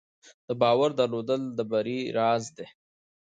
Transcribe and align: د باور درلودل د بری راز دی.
د 0.47 0.49
باور 0.61 0.89
درلودل 0.99 1.41
د 1.57 1.59
بری 1.71 1.99
راز 2.17 2.43
دی. 2.57 2.67